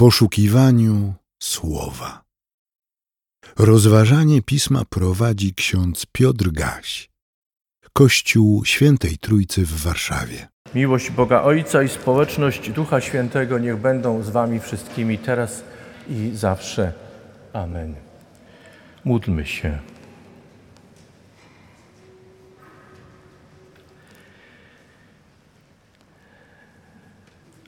[0.00, 2.22] poszukiwaniu słowa.
[3.58, 7.10] Rozważanie pisma prowadzi ksiądz Piotr Gaś,
[7.92, 10.48] Kościół Świętej Trójcy w Warszawie.
[10.74, 15.64] Miłość Boga Ojca i społeczność Ducha Świętego niech będą z Wami wszystkimi teraz
[16.08, 16.92] i zawsze.
[17.52, 17.94] Amen.
[19.04, 19.78] Módlmy się.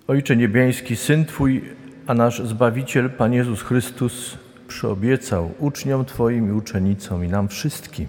[0.09, 1.82] Ojcze Niebiański, Syn Twój,
[2.13, 8.07] a nasz Zbawiciel, Pan Jezus Chrystus, przyobiecał uczniom Twoim i uczennicom i nam wszystkim,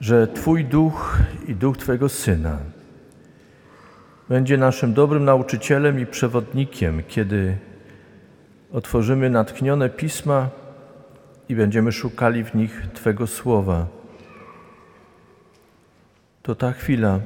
[0.00, 2.58] że Twój duch i duch Twojego Syna
[4.28, 7.56] będzie naszym dobrym nauczycielem i przewodnikiem, kiedy
[8.72, 10.48] otworzymy natchnione pisma
[11.48, 13.86] i będziemy szukali w nich Twego słowa.
[16.42, 17.20] To ta chwila.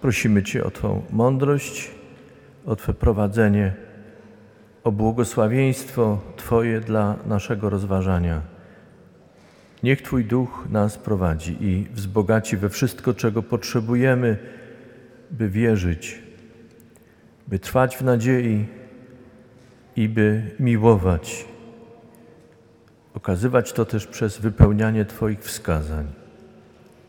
[0.00, 1.95] Prosimy Cię o Twą mądrość,
[2.66, 3.74] o Twe prowadzenie,
[4.84, 8.42] o błogosławieństwo Twoje dla naszego rozważania.
[9.82, 14.38] Niech Twój duch nas prowadzi i wzbogaci we wszystko, czego potrzebujemy,
[15.30, 16.22] by wierzyć,
[17.48, 18.66] by trwać w nadziei
[19.96, 21.44] i by miłować.
[23.14, 26.06] Okazywać to też przez wypełnianie Twoich wskazań.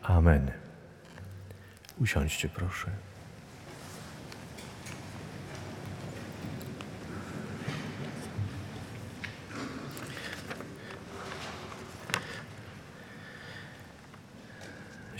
[0.02, 0.50] Amen.
[2.00, 3.07] Usiądźcie, proszę.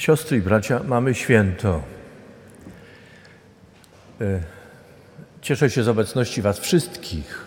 [0.08, 1.82] Siostry i bracia, mamy święto.
[4.20, 4.40] E,
[5.40, 7.44] cieszę się z obecności Was wszystkich.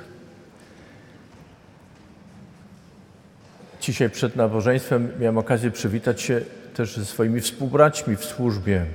[3.82, 6.42] Dzisiaj przed nabożeństwem miałem okazję przywitać się
[6.74, 8.86] też ze swoimi współbraćmi w służbie.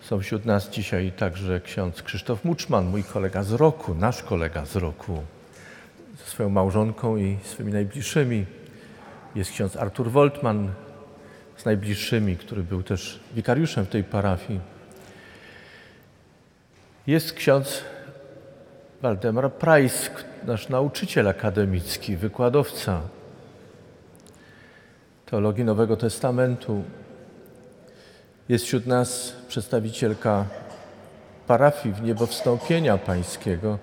[0.00, 4.76] Są wśród nas dzisiaj także ksiądz Krzysztof Muczman, mój kolega z roku, nasz kolega z
[4.76, 5.22] roku,
[6.18, 8.46] ze swoją małżonką i swymi najbliższymi.
[9.34, 10.72] Jest ksiądz Artur Woltman
[11.60, 14.60] z najbliższymi, który był też wikariuszem w tej parafii.
[17.06, 17.84] Jest ksiądz
[19.02, 20.10] Waldemar Price,
[20.46, 23.00] nasz nauczyciel akademicki, wykładowca
[25.26, 26.82] teologii Nowego Testamentu.
[28.48, 30.44] Jest wśród nas przedstawicielka
[31.46, 33.78] parafii w Niebowstąpienia Pańskiego,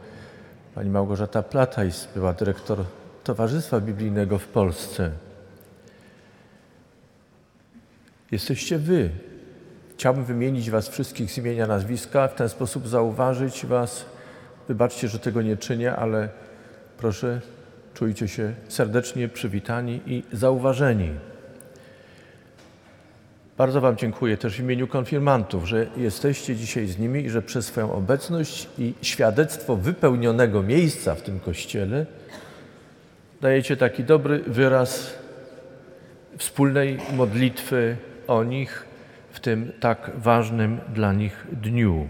[0.76, 2.84] pani Małgorzata Platajs, była dyrektor
[3.24, 5.27] Towarzystwa Biblijnego w Polsce.
[8.32, 9.10] Jesteście wy.
[9.94, 14.06] Chciałbym wymienić was wszystkich z imienia nazwiska, w ten sposób zauważyć was.
[14.68, 16.30] Wybaczcie, że tego nie czynię, ale
[16.98, 17.42] proszę,
[17.94, 21.10] czujcie się serdecznie przywitani i zauważeni.
[23.58, 27.66] Bardzo Wam dziękuję też w imieniu konfirmantów, że jesteście dzisiaj z nimi i że przez
[27.66, 32.06] swoją obecność i świadectwo wypełnionego miejsca w tym kościele
[33.42, 35.14] dajecie taki dobry wyraz
[36.38, 38.86] wspólnej modlitwy o nich
[39.32, 42.08] w tym tak ważnym dla nich dniu.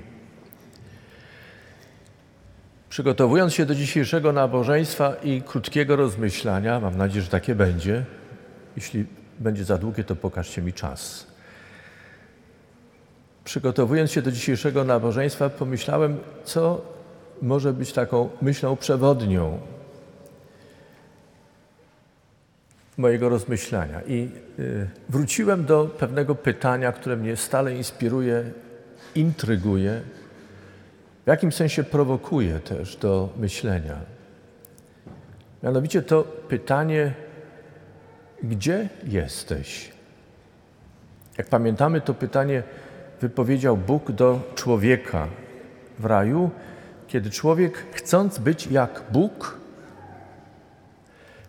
[2.89, 8.05] Przygotowując się do dzisiejszego nabożeństwa i krótkiego rozmyślania, mam nadzieję, że takie będzie.
[8.75, 9.05] Jeśli
[9.39, 11.27] będzie za długie, to pokażcie mi czas.
[13.43, 16.81] Przygotowując się do dzisiejszego nabożeństwa, pomyślałem, co
[17.41, 19.59] może być taką myślą przewodnią
[22.97, 24.01] mojego rozmyślania.
[24.07, 28.51] I y, wróciłem do pewnego pytania, które mnie stale inspiruje,
[29.15, 30.01] intryguje,
[31.25, 33.95] w jakim sensie prowokuje też do myślenia.
[35.63, 37.13] Mianowicie to pytanie,
[38.43, 39.91] gdzie jesteś?
[41.37, 42.63] Jak pamiętamy, to pytanie
[43.21, 45.27] wypowiedział Bóg do człowieka
[45.99, 46.49] w raju,
[47.07, 49.57] kiedy człowiek, chcąc być jak Bóg,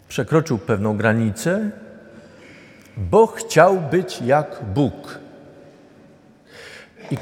[0.08, 1.70] przekroczył pewną granicę,
[2.96, 5.18] bo chciał być jak Bóg.
[7.10, 7.16] I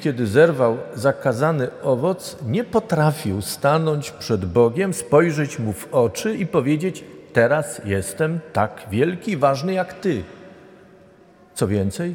[0.00, 7.04] kiedy zerwał zakazany owoc, nie potrafił stanąć przed Bogiem, spojrzeć mu w oczy i powiedzieć:
[7.32, 10.22] Teraz jestem tak wielki ważny jak Ty.
[11.54, 12.14] Co więcej,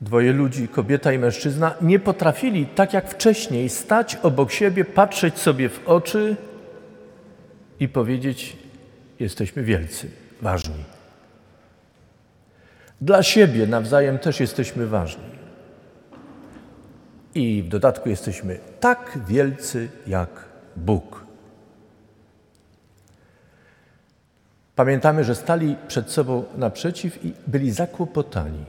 [0.00, 5.68] dwoje ludzi, kobieta i mężczyzna, nie potrafili, tak jak wcześniej, stać obok siebie, patrzeć sobie
[5.68, 6.36] w oczy
[7.80, 8.56] i powiedzieć:
[9.20, 10.10] Jesteśmy wielcy,
[10.42, 10.84] ważni.
[13.00, 15.24] Dla siebie nawzajem też jesteśmy ważni.
[17.34, 20.44] I w dodatku jesteśmy tak wielcy jak
[20.76, 21.24] Bóg.
[24.76, 28.64] Pamiętamy, że stali przed sobą naprzeciw i byli zakłopotani,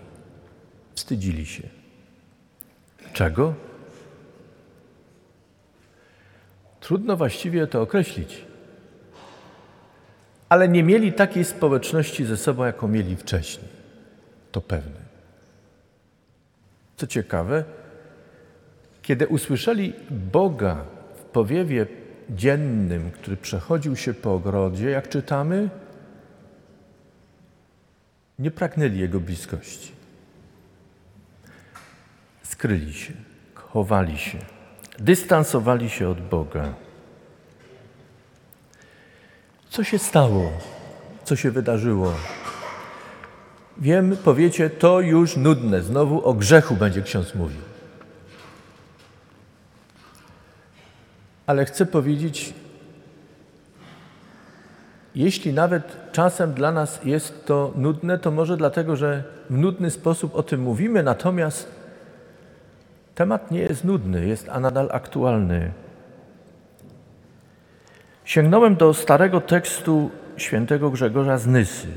[0.96, 1.64] wstydzili się.
[3.14, 3.54] Czego?
[6.80, 8.46] Trudno właściwie to określić.
[10.50, 13.68] Ale nie mieli takiej społeczności ze sobą, jaką mieli wcześniej.
[14.52, 15.06] To pewne.
[16.98, 17.64] Co ciekawe,
[19.02, 19.94] kiedy usłyszeli
[20.32, 21.88] Boga w powiewie
[22.30, 25.70] dziennym, który przechodził się po ogrodzie, jak czytamy,
[28.40, 29.92] nie pragnęli Jego bliskości.
[32.44, 33.14] Skryli się,
[33.54, 34.38] chowali się,
[35.00, 36.85] dystansowali się od Boga.
[39.76, 40.52] Co się stało?
[41.24, 42.14] Co się wydarzyło?
[43.78, 45.82] Wiem, powiecie, to już nudne.
[45.82, 47.62] Znowu o grzechu będzie ksiądz mówił.
[51.48, 52.54] Ale chcę powiedzieć,
[55.16, 60.36] jeśli nawet czasem dla nas jest to nudne, to może dlatego, że w nudny sposób
[60.36, 61.72] o tym mówimy, natomiast
[63.16, 65.85] temat nie jest nudny, jest a nadal aktualny.
[68.26, 71.88] Sięgnąłem do starego tekstu świętego Grzegorza z Nysy,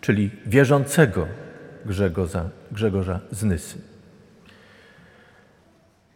[0.00, 1.26] czyli wierzącego
[1.86, 3.78] Grzegorza, Grzegorza z Nysy.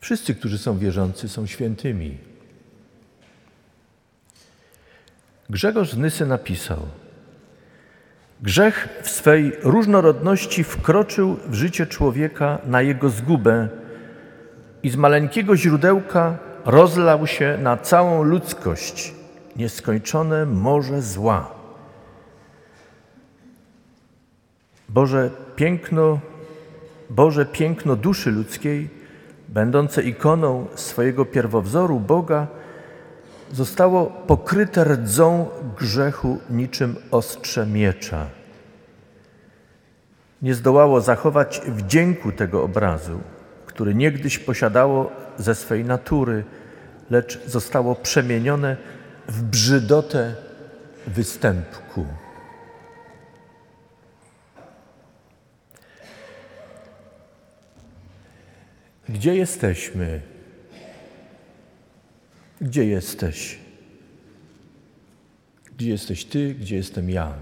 [0.01, 2.19] Wszyscy, którzy są wierzący, są świętymi.
[5.51, 6.79] Grzegorz z Nysy napisał:
[8.43, 13.69] Grzech w swej różnorodności wkroczył w życie człowieka na jego zgubę
[14.83, 19.15] i z maleńkiego źródełka rozlał się na całą ludzkość
[19.57, 21.51] nieskończone morze zła.
[24.89, 26.19] Boże piękno,
[27.11, 28.91] Boże piękno duszy ludzkiej,
[29.49, 32.47] będące ikoną swojego pierwowzoru Boga,
[33.53, 35.49] zostało pokryte rdzą
[35.79, 38.27] grzechu niczym ostrze miecza.
[40.43, 43.21] Nie zdołało zachować wdzięku tego obrazu,
[43.77, 46.45] który niegdyś posiadało ze swej natury,
[47.11, 48.77] lecz zostało przemienione
[49.29, 50.35] w brzydotę
[51.07, 52.07] występku.
[59.09, 60.21] Gdzie jesteśmy?
[62.61, 63.59] Gdzie jesteś?
[65.77, 66.55] Gdzie jesteś Ty?
[66.55, 67.35] Gdzie jestem ja?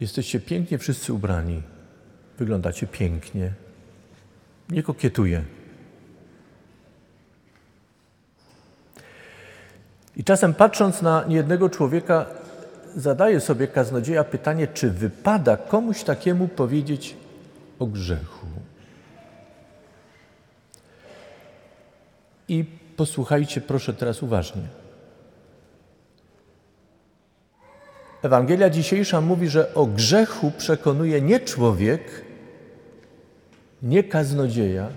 [0.00, 1.71] Jesteście pięknie wszyscy ubrani.
[2.38, 3.52] Wyglądacie pięknie.
[4.70, 5.44] Nie kokietuję.
[10.16, 12.26] I czasem patrząc na niejednego człowieka,
[12.96, 17.16] zadaję sobie kaznodzieja pytanie, czy wypada komuś takiemu powiedzieć
[17.78, 18.46] o grzechu.
[22.48, 22.64] I
[22.96, 24.81] posłuchajcie proszę teraz uważnie.
[28.22, 32.24] Ewangelia dzisiejsza mówi, że o grzechu przekonuje nie człowiek,
[33.82, 34.88] nie kaznodzieja,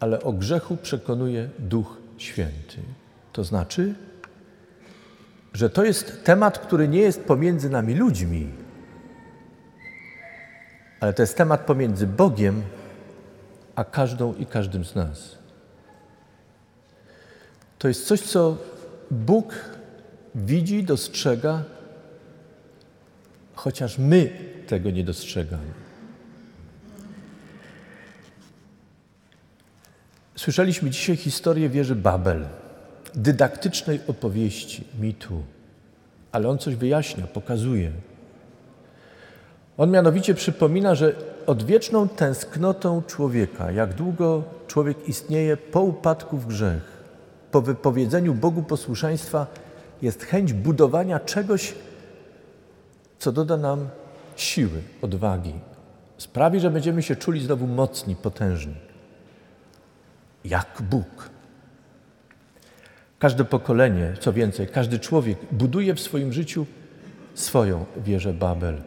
[0.00, 2.78] ale o grzechu przekonuje Duch Święty.
[3.32, 3.94] To znaczy,
[5.52, 8.48] że to jest temat, który nie jest pomiędzy nami ludźmi,
[11.00, 12.62] ale to jest temat pomiędzy Bogiem
[13.74, 15.38] a każdą i każdym z nas.
[17.78, 18.56] To jest coś, co
[19.10, 19.54] Bóg
[20.34, 21.62] widzi, dostrzega,
[23.54, 24.30] chociaż my
[24.66, 25.72] tego nie dostrzegamy.
[30.36, 32.46] Słyszeliśmy dzisiaj historię wieży Babel,
[33.14, 35.42] dydaktycznej opowieści, mitu,
[36.32, 37.92] ale on coś wyjaśnia, pokazuje.
[39.78, 41.14] On mianowicie przypomina, że
[41.46, 47.02] odwieczną tęsknotą człowieka, jak długo człowiek istnieje po upadku w grzech,
[47.50, 49.46] po wypowiedzeniu Bogu posłuszeństwa,
[50.02, 51.74] jest chęć budowania czegoś,
[53.18, 53.88] co doda nam
[54.36, 55.54] siły, odwagi,
[56.18, 58.74] sprawi, że będziemy się czuli znowu mocni, potężni.
[60.44, 61.30] Jak Bóg.
[63.18, 66.66] Każde pokolenie, co więcej, każdy człowiek buduje w swoim życiu
[67.34, 68.82] swoją wieżę Babel.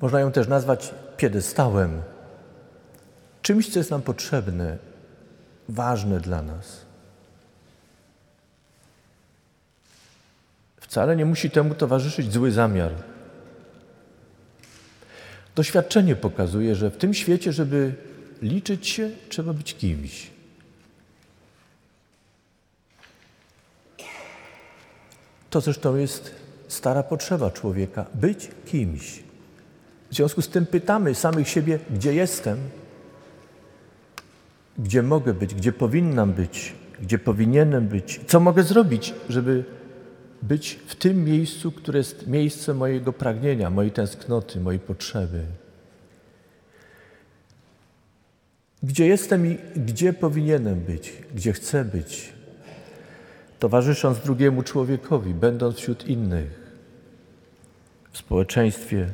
[0.00, 2.02] Można ją też nazwać piedestałem,
[3.42, 4.78] czymś, co jest nam potrzebne,
[5.68, 6.87] ważne dla nas.
[10.88, 12.92] Wcale nie musi temu towarzyszyć zły zamiar.
[15.54, 17.94] Doświadczenie pokazuje, że w tym świecie, żeby
[18.42, 20.30] liczyć się, trzeba być kimś.
[25.50, 26.34] To zresztą jest
[26.68, 29.22] stara potrzeba człowieka być kimś.
[30.10, 32.58] W związku z tym pytamy samych siebie, gdzie jestem,
[34.78, 39.77] gdzie mogę być, gdzie powinnam być, gdzie powinienem być, co mogę zrobić, żeby
[40.42, 45.44] być w tym miejscu, które jest miejscem mojego pragnienia, mojej tęsknoty, mojej potrzeby.
[48.82, 52.32] Gdzie jestem i gdzie powinienem być, gdzie chcę być,
[53.58, 56.72] towarzysząc drugiemu człowiekowi, będąc wśród innych,
[58.12, 59.08] w społeczeństwie,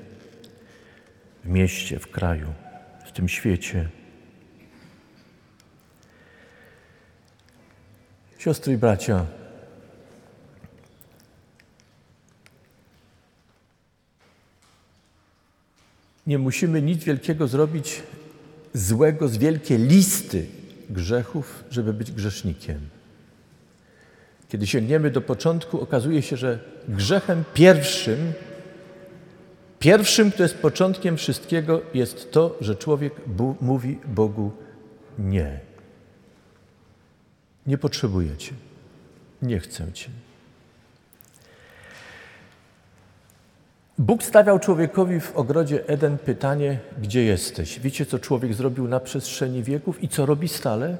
[1.44, 2.46] w mieście, w kraju,
[3.06, 3.88] w tym świecie.
[8.38, 9.26] Siostry i bracia,
[16.26, 18.02] nie musimy nic wielkiego zrobić
[18.74, 20.46] złego z wielkiej listy
[20.90, 22.80] grzechów, żeby być grzesznikiem.
[24.48, 28.32] Kiedy sięgniemy do początku, okazuje się, że grzechem pierwszym,
[29.78, 33.12] pierwszym, kto jest początkiem wszystkiego, jest to, że człowiek
[33.60, 34.52] mówi Bogu
[35.18, 35.60] nie.
[37.66, 38.52] Nie potrzebuję Cię.
[39.42, 40.10] Nie chcę Cię.
[43.98, 47.80] Bóg stawiał człowiekowi w ogrodzie Eden pytanie, gdzie jesteś?
[47.80, 50.96] Wiecie, co człowiek zrobił na przestrzeni wieków i co robi stale?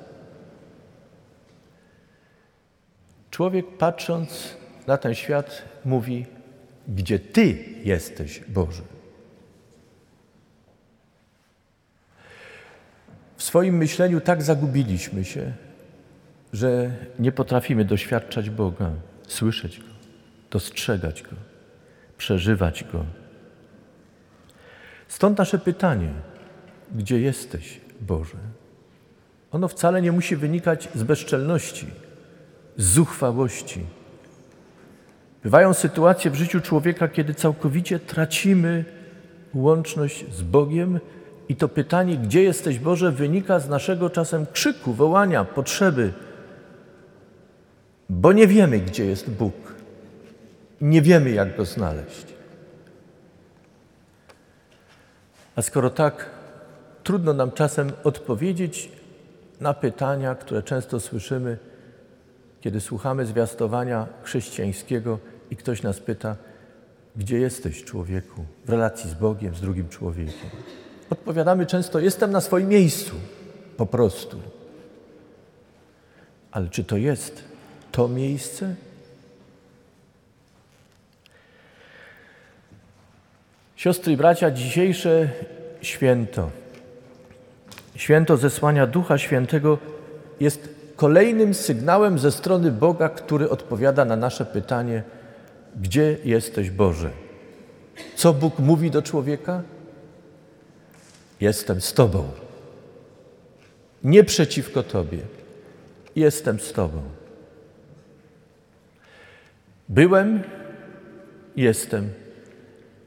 [3.30, 6.26] Człowiek patrząc na ten świat mówi,
[6.88, 8.82] gdzie Ty jesteś, Boże.
[13.36, 15.52] W swoim myśleniu tak zagubiliśmy się,
[16.52, 18.90] że nie potrafimy doświadczać Boga,
[19.28, 19.86] słyszeć Go,
[20.50, 21.36] dostrzegać Go,
[22.24, 23.04] przeżywać Go.
[25.08, 26.08] Stąd nasze pytanie,
[26.94, 28.36] gdzie jesteś, Boże?
[29.52, 31.86] Ono wcale nie musi wynikać z bezczelności,
[32.76, 33.80] z zuchwałości.
[35.42, 38.84] Bywają sytuacje w życiu człowieka, kiedy całkowicie tracimy
[39.54, 41.00] łączność z Bogiem
[41.48, 46.12] i to pytanie, gdzie jesteś Boże, wynika z naszego czasem krzyku, wołania, potrzeby,
[48.10, 49.63] bo nie wiemy, gdzie jest Bóg.
[50.80, 52.26] Nie wiemy, jak Go znaleźć.
[55.56, 56.30] A skoro tak,
[57.02, 58.92] trudno nam czasem odpowiedzieć
[59.60, 61.58] na pytania, które często słyszymy,
[62.60, 65.18] kiedy słuchamy zwiastowania chrześcijańskiego
[65.50, 66.36] i ktoś nas pyta,
[67.16, 70.50] gdzie jesteś, człowieku, w relacji z Bogiem, z drugim człowiekiem.
[71.10, 73.14] Odpowiadamy często: Jestem na swoim miejscu,
[73.76, 74.40] po prostu.
[76.50, 77.44] Ale czy to jest
[77.92, 78.74] to miejsce?
[83.84, 85.28] Siostry i bracia, dzisiejsze
[85.82, 86.50] święto,
[87.96, 89.78] święto zesłania Ducha Świętego
[90.40, 95.02] jest kolejnym sygnałem ze strony Boga, który odpowiada na nasze pytanie:
[95.80, 97.10] Gdzie jesteś Boże?
[98.16, 99.62] Co Bóg mówi do człowieka?
[101.40, 102.28] Jestem z Tobą.
[104.04, 105.18] Nie przeciwko Tobie.
[106.16, 107.02] Jestem z Tobą.
[109.88, 110.42] Byłem,
[111.56, 112.23] jestem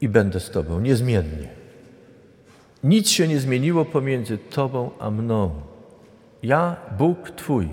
[0.00, 1.48] i będę z Tobą niezmiennie.
[2.84, 5.50] Nic się nie zmieniło pomiędzy Tobą a mną.
[6.42, 7.68] Ja, Bóg Twój,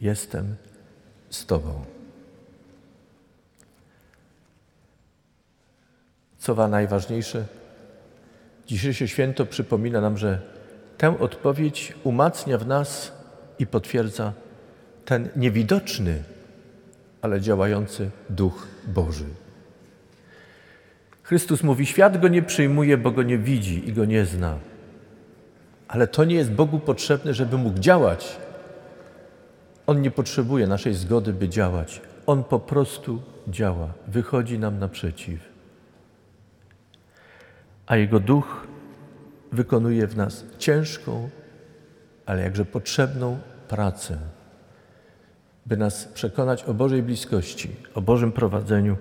[0.00, 0.56] jestem
[1.30, 1.84] z Tobą.
[6.38, 7.44] Co najważniejsze,
[8.66, 10.40] dzisiejsze święto przypomina nam, że
[10.98, 13.12] tę odpowiedź umacnia w nas
[13.58, 14.32] i potwierdza
[15.04, 16.22] ten niewidoczny,
[17.22, 19.26] ale działający Duch Boży.
[21.32, 24.58] Chrystus mówi: Świat go nie przyjmuje, bo go nie widzi i go nie zna.
[25.88, 28.36] Ale to nie jest Bogu potrzebne, żeby mógł działać.
[29.86, 32.00] On nie potrzebuje naszej zgody, by działać.
[32.26, 35.40] On po prostu działa, wychodzi nam naprzeciw.
[37.86, 38.66] A Jego duch
[39.52, 41.28] wykonuje w nas ciężką,
[42.26, 44.18] ale jakże potrzebną pracę,
[45.66, 48.96] by nas przekonać o Bożej bliskości, o Bożym prowadzeniu,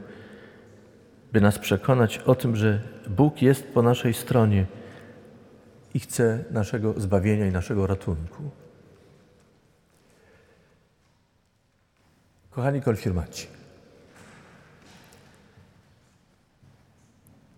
[1.31, 4.65] by nas przekonać o tym, że Bóg jest po naszej stronie
[5.93, 8.51] i chce naszego zbawienia i naszego ratunku.
[12.50, 13.47] Kochani konfirmaci,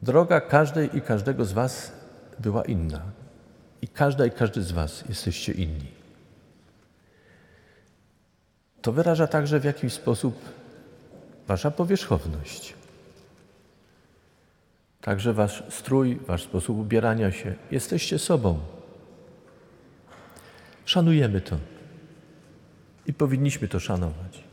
[0.02, 1.92] droga każdej i każdego z Was
[2.40, 3.02] była inna.
[3.82, 5.92] I każda i każdy z Was jesteście inni.
[8.82, 10.36] To wyraża także w jakiś sposób
[11.48, 12.74] Wasza powierzchowność.
[15.04, 17.54] Także wasz strój, wasz sposób ubierania się.
[17.72, 18.60] Jesteście sobą.
[20.86, 21.58] Szanujemy to
[23.08, 24.44] i powinniśmy to szanować.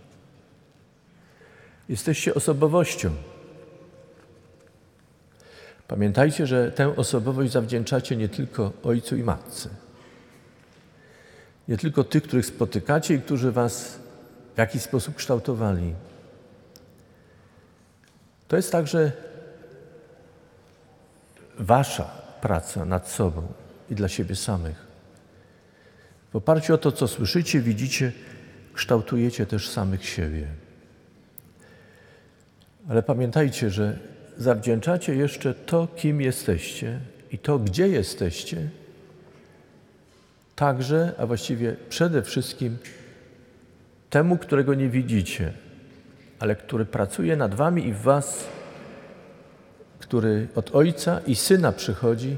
[1.89, 3.11] Jesteście osobowością.
[5.89, 9.69] Pamiętajcie, że tę osobowość zawdzięczacie nie tylko ojcu i matce.
[11.69, 13.99] Nie tylko tych, których spotykacie i którzy was
[14.55, 15.95] w jakiś sposób kształtowali.
[18.49, 19.30] To jest także
[21.61, 22.05] Wasza
[22.41, 23.43] praca nad sobą
[23.91, 24.87] i dla siebie samych.
[26.33, 28.13] W oparciu o to, co słyszycie, widzicie,
[28.75, 30.47] kształtujecie też samych siebie.
[32.89, 33.99] Ale pamiętajcie, że
[34.37, 37.01] zawdzięczacie jeszcze to, kim jesteście
[37.33, 38.69] i to, gdzie jesteście,
[40.57, 42.79] także, a właściwie przede wszystkim
[44.11, 45.53] temu, którego nie widzicie,
[46.39, 48.49] ale który pracuje nad wami i w was,
[50.11, 52.37] który od Ojca i Syna przychodzi,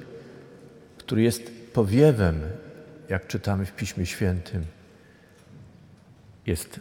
[0.98, 2.40] który jest powiewem,
[3.08, 4.64] jak czytamy w Piśmie Świętym.
[6.46, 6.80] Jest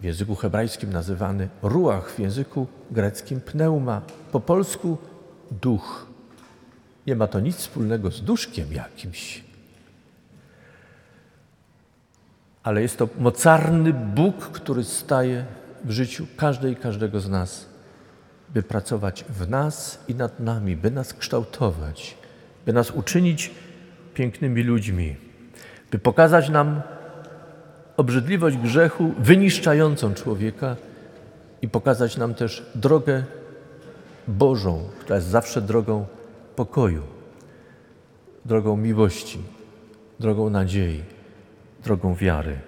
[0.00, 4.98] w języku hebrajskim nazywany ruach, w języku greckim pneuma, po polsku
[5.62, 6.06] duch.
[7.06, 9.44] Nie ma to nic wspólnego z duszkiem jakimś.
[12.62, 15.44] Ale jest to mocarny Bóg, który staje
[15.84, 17.71] w życiu każdej i każdego z nas,
[18.54, 22.16] by pracować w nas i nad nami, by nas kształtować,
[22.66, 23.50] by nas uczynić
[24.14, 25.16] pięknymi ludźmi,
[25.90, 26.82] by pokazać nam
[27.96, 30.76] obrzydliwość grzechu wyniszczającą człowieka
[31.62, 33.24] i pokazać nam też drogę
[34.28, 36.06] Bożą, która jest zawsze drogą
[36.56, 37.02] pokoju,
[38.44, 39.42] drogą miłości,
[40.20, 41.02] drogą nadziei,
[41.84, 42.58] drogą wiary.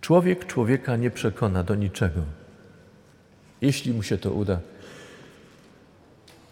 [0.00, 2.20] Człowiek człowieka nie przekona do niczego.
[3.60, 4.60] Jeśli mu się to uda,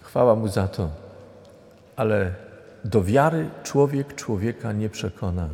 [0.03, 0.91] chwała mu za to,
[1.97, 2.35] ale
[2.85, 5.49] do wiary człowiek człowieka nie przekona.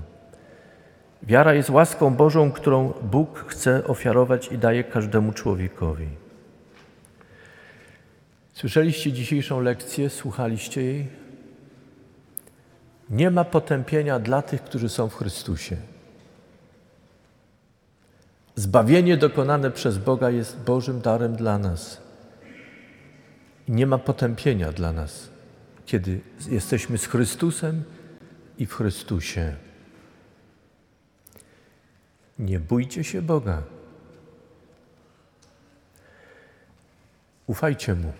[1.23, 6.09] Wiara jest łaską Bożą, którą Bóg chce ofiarować i daje każdemu człowiekowi.
[8.55, 11.07] Słyszeliście dzisiejszą lekcję, słuchaliście jej?
[13.11, 15.77] Nie ma potępienia dla tych, którzy są w Chrystusie.
[18.55, 22.01] Zbawienie dokonane przez Boga jest Bożym darem dla nas.
[23.69, 25.29] Nie ma potępienia dla nas,
[25.87, 27.85] kiedy jesteśmy z Chrystusem
[28.59, 29.57] i w Chrystusie.
[32.39, 33.63] Nie bójcie się Boga.
[37.47, 38.13] Ufajcie Mu.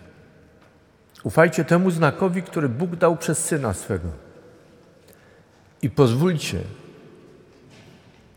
[1.23, 4.09] Ufajcie temu znakowi, który Bóg dał przez Syna swego.
[5.81, 6.59] I pozwólcie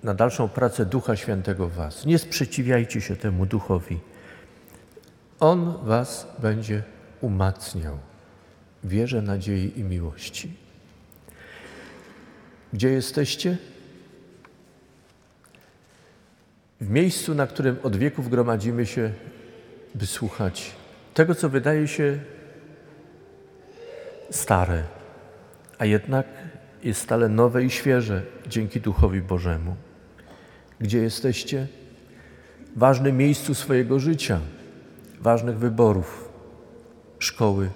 [0.03, 2.07] na dalszą pracę Ducha Świętego w Was.
[2.07, 3.99] Nie sprzeciwiajcie się temu Duchowi.
[5.41, 6.83] On Was będzie
[7.21, 7.99] umacniał
[8.85, 10.53] w wierze, nadziei i miłości.
[12.73, 13.57] Gdzie jesteście?
[16.81, 19.11] w miejscu, na którym od wieków gromadzimy się,
[19.95, 20.73] by słuchać
[21.15, 22.19] tego, co wydaje się
[24.31, 24.83] stare,
[25.79, 26.27] a jednak
[26.83, 29.77] jest stale nowe i świeże dzięki Duchowi Bożemu.
[30.81, 31.67] Gdzie jesteście?
[32.77, 34.41] Ważnym miejscu swojego życia,
[35.21, 36.29] ważnych wyborów,
[37.19, 37.71] szkoły,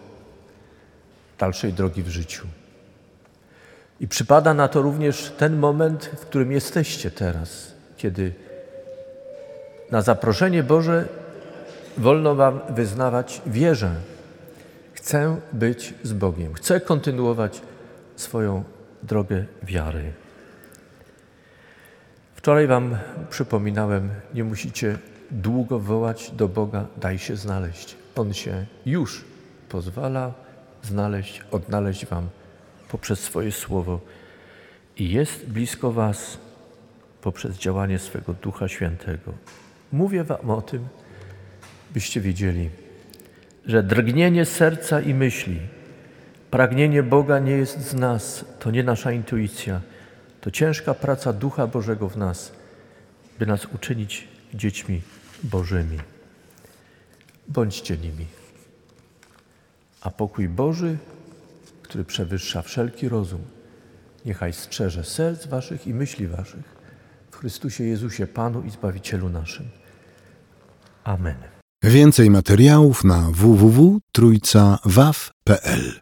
[1.38, 2.46] dalszej drogi w życiu.
[4.00, 8.32] I przypada na to również ten moment, w którym jesteście teraz, kiedy
[9.90, 11.08] na zaproszenie Boże
[11.98, 13.94] wolno Wam wyznawać wierzę.
[14.92, 16.54] Chcę być z Bogiem.
[16.54, 17.60] Chcę kontynuować
[18.16, 18.64] swoją
[19.02, 20.12] drogę wiary.
[22.40, 22.96] Wczoraj Wam
[23.30, 24.98] przypominałem, nie musicie
[25.30, 27.96] długo wołać do Boga, daj się znaleźć.
[28.16, 29.24] On się już
[29.68, 30.34] pozwala
[30.82, 32.28] znaleźć, odnaleźć Wam
[32.88, 34.00] poprzez swoje słowo
[34.96, 36.38] i jest blisko Was
[37.20, 39.32] poprzez działanie swego Ducha Świętego.
[39.92, 40.88] Mówię Wam o tym,
[41.94, 42.70] byście wiedzieli,
[43.66, 45.60] że drgnienie serca i myśli,
[46.50, 49.80] pragnienie Boga nie jest z nas, to nie nasza intuicja,
[50.40, 52.52] to ciężka praca Ducha Bożego w nas,
[53.38, 55.02] by nas uczynić dziećmi
[55.42, 55.98] Bożymi.
[57.48, 58.26] Bądźcie nimi.
[60.00, 60.98] A pokój Boży,
[61.82, 63.40] który przewyższa wszelki rozum,
[64.26, 66.80] niechaj strzeże serc Waszych i myśli Waszych
[67.30, 69.68] w Chrystusie Jezusie, Panu i Zbawicielu naszym.
[71.04, 71.36] Amen.
[71.82, 75.92] Więcej materiałów na www.trójcawaw.pl